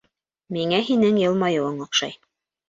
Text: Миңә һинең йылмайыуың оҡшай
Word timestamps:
Миңә 0.55 0.79
һинең 0.87 1.19
йылмайыуың 1.25 1.79
оҡшай 1.87 2.17